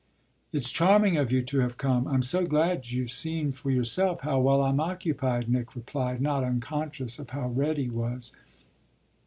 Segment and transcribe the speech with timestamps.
[0.51, 2.07] "It's charming of you to have come.
[2.07, 7.19] I'm so glad you've seen for yourself how well I'm occupied," Nick replied, not unconscious
[7.19, 8.33] of how red he was.